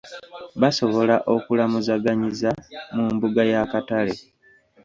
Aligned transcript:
Basobola 0.61 1.15
okulamuzaganyiza 1.35 2.49
mu 2.95 3.05
mbuga 3.13 3.41
ya 3.51 3.61
katale. 3.71 4.15